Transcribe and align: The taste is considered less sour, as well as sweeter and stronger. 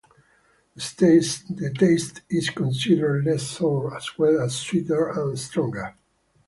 The 0.75 1.71
taste 1.77 2.21
is 2.27 2.49
considered 2.49 3.23
less 3.25 3.43
sour, 3.43 3.95
as 3.95 4.17
well 4.17 4.41
as 4.41 4.55
sweeter 4.57 5.09
and 5.09 5.37
stronger. 5.37 5.95